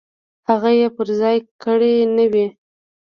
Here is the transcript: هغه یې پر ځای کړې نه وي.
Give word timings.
هغه 0.49 0.69
یې 0.79 0.87
پر 0.95 1.07
ځای 1.19 1.37
کړې 1.63 1.93
نه 2.15 2.25
وي. 2.31 2.47